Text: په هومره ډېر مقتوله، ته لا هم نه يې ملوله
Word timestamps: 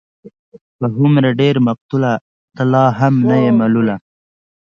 په 0.77 0.85
هومره 0.95 1.29
ډېر 1.41 1.55
مقتوله، 1.67 2.13
ته 2.55 2.63
لا 2.73 2.85
هم 2.99 3.13
نه 3.29 3.35
يې 3.43 3.51
ملوله 3.59 3.95